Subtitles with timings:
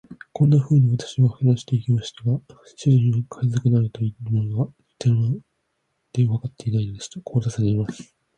[0.33, 2.39] こんなふうに私は話してゆきましたが、
[2.75, 5.39] 主人は海賊などというものが、てん
[6.11, 7.07] でわからないのでした。
[7.07, 8.15] そしてこう尋ねます。